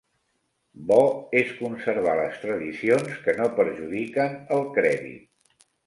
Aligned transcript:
Bo 0.91 0.97
és 1.41 1.51
conservar 1.59 2.17
les 2.21 2.41
tradicions 2.47 3.23
que 3.29 3.39
no 3.43 3.53
perjudiquen 3.61 4.39
el 4.59 4.71
crèdit 4.81 5.67